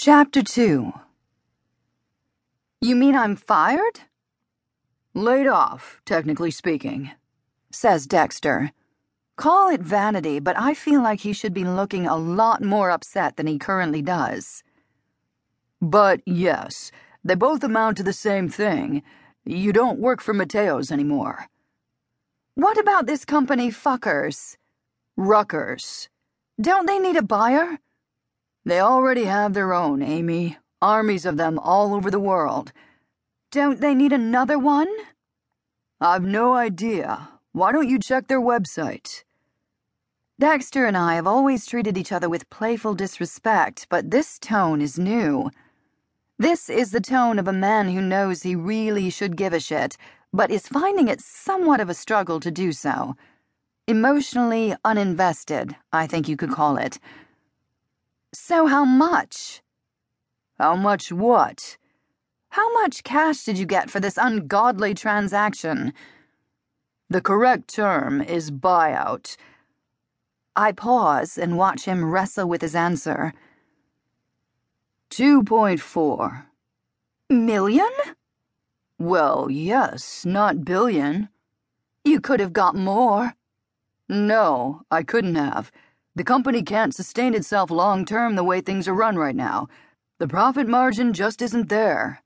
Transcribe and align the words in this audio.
Chapter 0.00 0.44
2 0.44 0.92
You 2.80 2.94
mean 2.94 3.16
I'm 3.16 3.34
fired? 3.34 4.02
Laid 5.12 5.48
off, 5.48 6.00
technically 6.04 6.52
speaking, 6.52 7.10
says 7.72 8.06
Dexter. 8.06 8.70
Call 9.34 9.70
it 9.70 9.80
vanity, 9.80 10.38
but 10.38 10.56
I 10.56 10.74
feel 10.74 11.02
like 11.02 11.22
he 11.22 11.32
should 11.32 11.52
be 11.52 11.64
looking 11.64 12.06
a 12.06 12.16
lot 12.16 12.62
more 12.62 12.90
upset 12.90 13.36
than 13.36 13.48
he 13.48 13.58
currently 13.58 14.00
does. 14.00 14.62
But 15.82 16.20
yes, 16.24 16.92
they 17.24 17.34
both 17.34 17.64
amount 17.64 17.96
to 17.96 18.04
the 18.04 18.12
same 18.12 18.48
thing. 18.48 19.02
You 19.44 19.72
don't 19.72 19.98
work 19.98 20.20
for 20.20 20.32
Mateos 20.32 20.92
anymore. 20.92 21.48
What 22.54 22.78
about 22.78 23.06
this 23.06 23.24
company, 23.24 23.72
Fuckers? 23.72 24.58
Ruckers. 25.18 26.06
Don't 26.60 26.86
they 26.86 27.00
need 27.00 27.16
a 27.16 27.22
buyer? 27.22 27.80
They 28.64 28.80
already 28.80 29.24
have 29.24 29.54
their 29.54 29.72
own, 29.72 30.02
Amy. 30.02 30.58
Armies 30.80 31.26
of 31.26 31.36
them 31.36 31.58
all 31.58 31.94
over 31.94 32.10
the 32.10 32.20
world. 32.20 32.72
Don't 33.50 33.80
they 33.80 33.94
need 33.94 34.12
another 34.12 34.58
one? 34.58 34.88
I've 36.00 36.24
no 36.24 36.54
idea. 36.54 37.30
Why 37.52 37.72
don't 37.72 37.88
you 37.88 37.98
check 37.98 38.28
their 38.28 38.40
website? 38.40 39.24
Dexter 40.38 40.86
and 40.86 40.96
I 40.96 41.16
have 41.16 41.26
always 41.26 41.66
treated 41.66 41.98
each 41.98 42.12
other 42.12 42.28
with 42.28 42.50
playful 42.50 42.94
disrespect, 42.94 43.86
but 43.90 44.12
this 44.12 44.38
tone 44.38 44.80
is 44.80 44.98
new. 44.98 45.50
This 46.38 46.70
is 46.70 46.92
the 46.92 47.00
tone 47.00 47.40
of 47.40 47.48
a 47.48 47.52
man 47.52 47.88
who 47.88 48.00
knows 48.00 48.42
he 48.42 48.54
really 48.54 49.10
should 49.10 49.36
give 49.36 49.52
a 49.52 49.58
shit, 49.58 49.96
but 50.32 50.52
is 50.52 50.68
finding 50.68 51.08
it 51.08 51.20
somewhat 51.20 51.80
of 51.80 51.88
a 51.88 51.94
struggle 51.94 52.38
to 52.38 52.52
do 52.52 52.70
so. 52.70 53.16
Emotionally 53.88 54.76
uninvested, 54.84 55.74
I 55.92 56.06
think 56.06 56.28
you 56.28 56.36
could 56.36 56.52
call 56.52 56.76
it. 56.76 57.00
So, 58.32 58.66
how 58.66 58.84
much? 58.84 59.62
How 60.58 60.76
much 60.76 61.10
what? 61.10 61.78
How 62.50 62.72
much 62.74 63.02
cash 63.02 63.44
did 63.44 63.58
you 63.58 63.64
get 63.64 63.90
for 63.90 64.00
this 64.00 64.18
ungodly 64.18 64.94
transaction? 64.94 65.94
The 67.08 67.22
correct 67.22 67.68
term 67.68 68.20
is 68.20 68.50
buyout. 68.50 69.36
I 70.54 70.72
pause 70.72 71.38
and 71.38 71.56
watch 71.56 71.84
him 71.84 72.04
wrestle 72.04 72.48
with 72.48 72.60
his 72.60 72.74
answer. 72.74 73.32
2.4. 75.10 76.44
Million? 77.30 77.90
Well, 78.98 79.48
yes, 79.50 80.26
not 80.26 80.64
billion. 80.64 81.28
You 82.04 82.20
could 82.20 82.40
have 82.40 82.52
got 82.52 82.74
more. 82.74 83.34
No, 84.08 84.82
I 84.90 85.02
couldn't 85.02 85.36
have. 85.36 85.70
The 86.18 86.24
company 86.24 86.64
can't 86.64 86.92
sustain 86.92 87.32
itself 87.32 87.70
long 87.70 88.04
term 88.04 88.34
the 88.34 88.42
way 88.42 88.60
things 88.60 88.88
are 88.88 88.92
run 88.92 89.16
right 89.16 89.36
now. 89.36 89.68
The 90.18 90.26
profit 90.26 90.66
margin 90.66 91.12
just 91.12 91.40
isn't 91.40 91.68
there. 91.68 92.24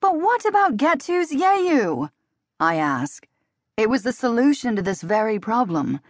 But 0.00 0.18
what 0.18 0.44
about 0.44 0.76
Get2's 0.76 1.30
Yayu? 1.30 2.10
I 2.58 2.74
ask. 2.74 3.28
It 3.76 3.88
was 3.88 4.02
the 4.02 4.10
solution 4.10 4.74
to 4.74 4.82
this 4.82 5.00
very 5.00 5.38
problem. 5.38 6.00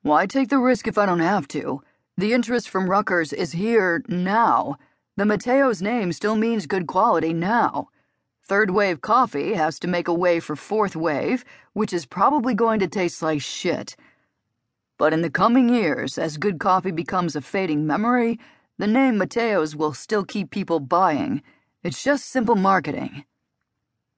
Why 0.00 0.24
take 0.24 0.48
the 0.48 0.56
risk 0.56 0.88
if 0.88 0.96
I 0.96 1.04
don't 1.04 1.20
have 1.20 1.46
to? 1.48 1.82
The 2.16 2.32
interest 2.32 2.70
from 2.70 2.88
Ruckers 2.88 3.34
is 3.34 3.52
here 3.52 4.02
now. 4.08 4.78
The 5.18 5.24
Mateos 5.24 5.82
name 5.82 6.12
still 6.12 6.36
means 6.36 6.66
good 6.66 6.86
quality 6.86 7.34
now. 7.34 7.90
Third 8.42 8.70
wave 8.70 9.02
coffee 9.02 9.52
has 9.52 9.78
to 9.80 9.86
make 9.86 10.08
a 10.08 10.14
way 10.14 10.40
for 10.40 10.56
fourth 10.56 10.96
wave, 10.96 11.44
which 11.74 11.92
is 11.92 12.06
probably 12.06 12.54
going 12.54 12.80
to 12.80 12.88
taste 12.88 13.20
like 13.20 13.42
shit. 13.42 13.94
But 14.98 15.12
in 15.12 15.22
the 15.22 15.30
coming 15.30 15.68
years, 15.68 16.18
as 16.18 16.36
good 16.36 16.58
coffee 16.58 16.90
becomes 16.90 17.36
a 17.36 17.40
fading 17.40 17.86
memory, 17.86 18.38
the 18.78 18.88
name 18.88 19.14
Mateos 19.14 19.74
will 19.76 19.94
still 19.94 20.24
keep 20.24 20.50
people 20.50 20.80
buying. 20.80 21.42
It's 21.84 22.02
just 22.02 22.26
simple 22.26 22.56
marketing. 22.56 23.24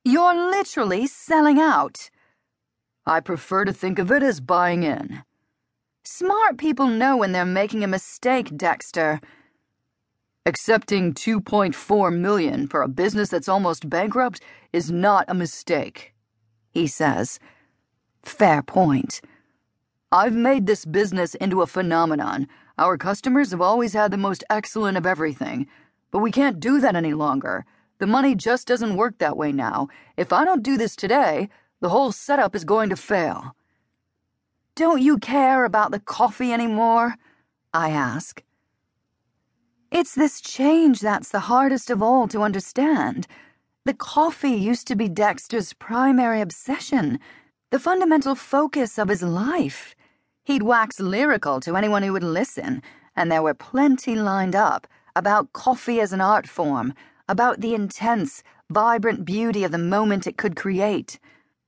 You're 0.05 0.35
literally 0.35 1.07
selling 1.07 1.61
out. 1.61 2.11
I 3.07 3.21
prefer 3.21 3.67
to 3.67 3.73
think 3.73 3.99
of 3.99 4.11
it 4.11 4.23
as 4.23 4.41
buying 4.41 4.83
in. 4.83 5.23
Smart 6.05 6.57
people 6.57 6.87
know 6.87 7.19
when 7.19 7.33
they're 7.33 7.45
making 7.45 7.85
a 7.85 7.87
mistake, 7.87 8.57
Dexter. 8.57 9.21
Accepting 10.47 11.13
2.4 11.13 12.19
million 12.19 12.67
for 12.67 12.81
a 12.81 12.89
business 12.89 13.29
that's 13.29 13.49
almost 13.49 13.91
bankrupt 13.91 14.41
is 14.73 14.91
not 14.91 15.27
a 15.29 15.35
mistake, 15.35 16.15
he 16.71 16.87
says. 16.87 17.39
Fair 18.23 18.63
point. 18.63 19.21
I've 20.13 20.35
made 20.35 20.67
this 20.67 20.85
business 20.85 21.37
into 21.37 21.63
a 21.63 21.69
phenomenon. 21.69 22.49
Our 22.79 22.99
customers 22.99 23.53
have 23.53 23.61
always 23.61 23.93
had 23.93 24.11
the 24.11 24.17
most 24.17 24.43
excellent 24.51 24.99
of 24.99 25.07
everything. 25.07 25.69
But 26.11 26.19
we 26.19 26.33
can't 26.33 26.59
do 26.59 26.81
that 26.81 26.97
any 26.97 27.15
longer. 27.15 27.65
The 27.99 28.09
money 28.09 28.35
just 28.35 28.67
doesn't 28.67 28.97
work 28.97 29.19
that 29.19 29.37
way 29.37 29.53
now. 29.53 29.89
If 30.17 30.33
I 30.33 30.45
don't 30.45 30.65
do 30.65 30.77
this 30.77 30.97
today, 30.97 31.49
the 31.81 31.91
whole 31.91 32.11
setup 32.11 32.57
is 32.57 32.65
going 32.65 32.91
to 32.91 32.97
fail. 32.97 33.55
Don't 34.75 35.01
you 35.01 35.19
care 35.19 35.65
about 35.65 35.93
the 35.93 36.01
coffee 36.01 36.53
anymore? 36.53 37.15
I 37.73 37.91
ask. 37.91 38.43
It's 39.93 40.17
this 40.17 40.41
change 40.41 41.01
that's 41.01 41.29
the 41.29 41.41
hardest 41.41 41.89
of 41.89 42.03
all 42.03 42.27
to 42.29 42.43
understand. 42.43 43.29
The 43.85 43.95
coffee 43.95 44.55
used 44.55 44.89
to 44.89 44.97
be 44.97 45.09
Dexter's 45.09 45.73
primary 45.73 46.41
obsession, 46.41 47.21
the 47.71 47.79
fundamental 47.79 48.35
focus 48.35 48.99
of 48.99 49.09
his 49.09 49.23
life. 49.23 49.95
He'd 50.51 50.65
wax 50.65 50.99
lyrical 50.99 51.61
to 51.61 51.77
anyone 51.77 52.03
who 52.03 52.13
would 52.13 52.25
listen, 52.25 52.83
and 53.15 53.31
there 53.31 53.41
were 53.41 53.55
plenty 53.55 54.17
lined 54.17 54.57
up 54.57 54.89
about 55.15 55.53
coffee 55.53 56.01
as 56.01 56.13
an 56.13 56.21
art 56.21 56.49
form, 56.49 56.93
about 57.29 57.61
the 57.61 57.73
intense, 57.73 58.43
vibrant 58.69 59.25
beauty 59.25 59.63
of 59.63 59.71
the 59.71 59.79
moment 59.79 60.27
it 60.27 60.37
could 60.37 60.57
create. 60.57 61.21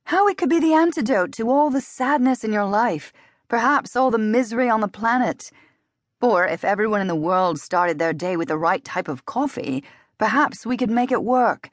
How 0.07 0.27
it 0.27 0.37
could 0.37 0.49
be 0.49 0.59
the 0.59 0.73
antidote 0.73 1.31
to 1.35 1.49
all 1.49 1.69
the 1.69 1.79
sadness 1.79 2.43
in 2.43 2.51
your 2.51 2.65
life, 2.65 3.13
perhaps 3.47 3.95
all 3.95 4.11
the 4.11 4.17
misery 4.17 4.67
on 4.67 4.81
the 4.81 4.89
planet. 4.89 5.49
Or 6.21 6.45
if 6.45 6.65
everyone 6.65 6.99
in 6.99 7.07
the 7.07 7.15
world 7.15 7.59
started 7.59 7.99
their 7.99 8.11
day 8.11 8.35
with 8.35 8.49
the 8.49 8.57
right 8.57 8.83
type 8.83 9.07
of 9.07 9.25
coffee, 9.25 9.81
perhaps 10.17 10.65
we 10.65 10.75
could 10.75 10.91
make 10.91 11.09
it 11.09 11.23
work. 11.23 11.69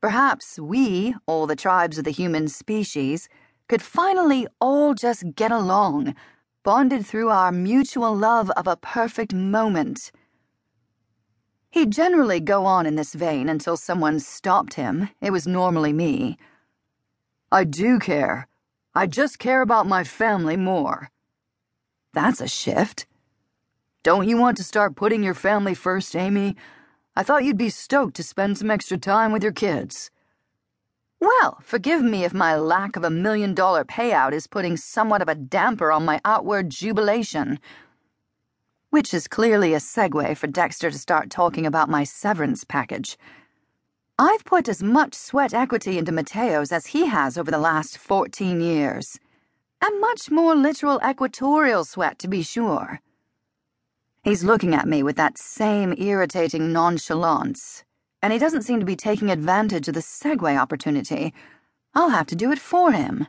Perhaps 0.00 0.58
we, 0.58 1.14
all 1.26 1.46
the 1.46 1.54
tribes 1.54 1.98
of 1.98 2.04
the 2.04 2.10
human 2.10 2.48
species, 2.48 3.28
could 3.68 3.80
finally 3.80 4.48
all 4.60 4.94
just 4.94 5.36
get 5.36 5.52
along, 5.52 6.16
bonded 6.62 7.06
through 7.06 7.30
our 7.30 7.52
mutual 7.52 8.16
love 8.16 8.50
of 8.50 8.66
a 8.66 8.76
perfect 8.76 9.32
moment. 9.32 10.10
He'd 11.70 11.90
generally 11.90 12.40
go 12.40 12.66
on 12.66 12.86
in 12.86 12.96
this 12.96 13.14
vein 13.14 13.48
until 13.48 13.76
someone 13.76 14.20
stopped 14.20 14.74
him. 14.74 15.10
It 15.20 15.30
was 15.30 15.46
normally 15.46 15.92
me. 15.92 16.38
I 17.52 17.64
do 17.64 17.98
care. 17.98 18.48
I 18.94 19.06
just 19.06 19.38
care 19.38 19.62
about 19.62 19.86
my 19.86 20.04
family 20.04 20.56
more. 20.56 21.10
That's 22.14 22.40
a 22.40 22.48
shift. 22.48 23.06
Don't 24.02 24.28
you 24.28 24.38
want 24.38 24.56
to 24.56 24.64
start 24.64 24.96
putting 24.96 25.22
your 25.22 25.34
family 25.34 25.74
first, 25.74 26.16
Amy? 26.16 26.56
I 27.14 27.22
thought 27.22 27.44
you'd 27.44 27.58
be 27.58 27.70
stoked 27.70 28.16
to 28.16 28.22
spend 28.22 28.58
some 28.58 28.70
extra 28.70 28.96
time 28.96 29.32
with 29.32 29.42
your 29.42 29.52
kids. 29.52 30.10
Well, 31.20 31.58
forgive 31.62 32.02
me 32.02 32.24
if 32.24 32.32
my 32.32 32.56
lack 32.56 32.94
of 32.94 33.02
a 33.02 33.10
million 33.10 33.52
dollar 33.52 33.84
payout 33.84 34.32
is 34.32 34.46
putting 34.46 34.76
somewhat 34.76 35.20
of 35.20 35.28
a 35.28 35.34
damper 35.34 35.90
on 35.90 36.04
my 36.04 36.20
outward 36.24 36.70
jubilation. 36.70 37.58
Which 38.90 39.12
is 39.12 39.26
clearly 39.26 39.74
a 39.74 39.78
segue 39.78 40.36
for 40.36 40.46
Dexter 40.46 40.90
to 40.90 40.98
start 40.98 41.28
talking 41.28 41.66
about 41.66 41.88
my 41.88 42.04
severance 42.04 42.62
package. 42.62 43.18
I've 44.16 44.44
put 44.44 44.68
as 44.68 44.82
much 44.82 45.14
sweat 45.14 45.52
equity 45.52 45.98
into 45.98 46.12
Mateos 46.12 46.72
as 46.72 46.86
he 46.86 47.06
has 47.06 47.36
over 47.36 47.50
the 47.50 47.58
last 47.58 47.98
14 47.98 48.60
years. 48.60 49.18
And 49.80 50.00
much 50.00 50.30
more 50.30 50.54
literal 50.54 51.00
equatorial 51.08 51.84
sweat, 51.84 52.18
to 52.20 52.28
be 52.28 52.42
sure. 52.42 53.00
He's 54.24 54.44
looking 54.44 54.74
at 54.74 54.88
me 54.88 55.02
with 55.02 55.16
that 55.16 55.38
same 55.38 55.94
irritating 55.96 56.72
nonchalance, 56.72 57.84
and 58.22 58.32
he 58.32 58.38
doesn't 58.38 58.62
seem 58.62 58.80
to 58.80 58.86
be 58.86 58.96
taking 58.96 59.30
advantage 59.30 59.88
of 59.88 59.94
the 59.94 60.00
segue 60.00 60.58
opportunity. 60.58 61.32
I'll 61.94 62.10
have 62.10 62.26
to 62.28 62.36
do 62.36 62.50
it 62.52 62.58
for 62.58 62.92
him. 62.92 63.26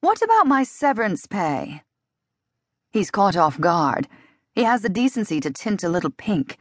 What 0.00 0.22
about 0.22 0.46
my 0.46 0.62
severance 0.62 1.26
pay? 1.26 1.82
He's 2.90 3.10
caught 3.10 3.36
off 3.36 3.60
guard. 3.60 4.08
He 4.54 4.64
has 4.64 4.82
the 4.82 4.88
decency 4.88 5.40
to 5.40 5.50
tint 5.50 5.82
a 5.84 5.88
little 5.88 6.10
pink. 6.10 6.56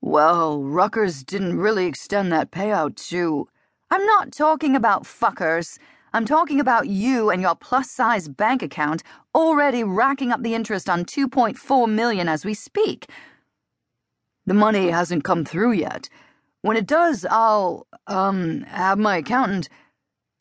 Well, 0.00 0.60
Ruckers 0.60 1.24
didn't 1.24 1.58
really 1.58 1.86
extend 1.86 2.32
that 2.32 2.50
payout 2.50 2.96
to. 3.08 3.48
I'm 3.90 4.04
not 4.06 4.32
talking 4.32 4.74
about 4.74 5.04
fuckers. 5.04 5.78
I'm 6.12 6.24
talking 6.24 6.60
about 6.60 6.88
you 6.88 7.30
and 7.30 7.40
your 7.40 7.54
plus 7.54 7.90
size 7.90 8.28
bank 8.28 8.62
account 8.62 9.02
already 9.34 9.84
racking 9.84 10.32
up 10.32 10.42
the 10.42 10.54
interest 10.54 10.90
on 10.90 11.04
2.4 11.04 11.88
million 11.88 12.28
as 12.28 12.44
we 12.44 12.54
speak. 12.54 13.08
The 14.46 14.54
money 14.54 14.90
hasn't 14.90 15.24
come 15.24 15.44
through 15.44 15.72
yet. 15.72 16.08
When 16.62 16.76
it 16.76 16.86
does, 16.86 17.24
I'll, 17.30 17.86
um, 18.06 18.62
have 18.62 18.98
my 18.98 19.18
accountant. 19.18 19.68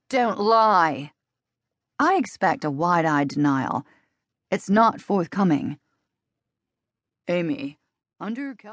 Don't 0.10 0.40
lie. 0.40 1.12
I 2.00 2.16
expect 2.16 2.64
a 2.64 2.72
wide 2.72 3.06
eyed 3.06 3.30
denial. 3.30 3.86
It's 4.50 4.70
not 4.70 5.02
forthcoming. 5.02 5.78
Amy, 7.28 7.80
under 8.20 8.56